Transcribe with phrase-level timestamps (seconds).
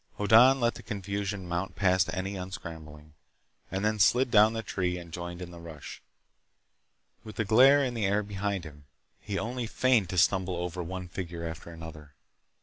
[0.17, 3.13] Hoddan let the confusion mount past any unscrambling,
[3.69, 6.01] and then slid down the tree and joined in the rush.
[7.23, 8.85] With the glare in the air behind him,
[9.19, 12.13] he only feigned to stumble over one figure after another.